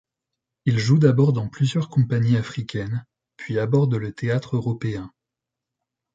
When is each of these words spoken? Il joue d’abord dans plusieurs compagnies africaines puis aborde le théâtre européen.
Il 0.65 0.79
joue 0.79 0.97
d’abord 0.97 1.31
dans 1.31 1.47
plusieurs 1.47 1.87
compagnies 1.87 2.35
africaines 2.35 3.05
puis 3.37 3.59
aborde 3.59 3.93
le 3.93 4.11
théâtre 4.11 4.55
européen. 4.55 5.13